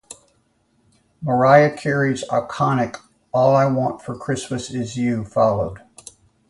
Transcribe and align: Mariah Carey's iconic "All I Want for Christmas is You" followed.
Mariah 1.21 1.77
Carey's 1.77 2.27
iconic 2.29 2.97
"All 3.31 3.55
I 3.55 3.65
Want 3.67 4.01
for 4.01 4.17
Christmas 4.17 4.71
is 4.71 4.97
You" 4.97 5.23
followed. 5.23 5.81